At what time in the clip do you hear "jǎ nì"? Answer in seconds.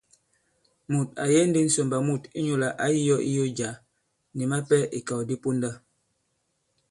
3.57-4.43